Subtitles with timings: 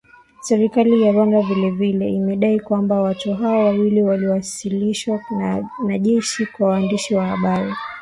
[0.47, 5.19] Serikali ya Rwanda vile vile imedai kwamba watu hao wawili walioasilishwa
[5.87, 7.73] na jeshi kwa waandishi wa habari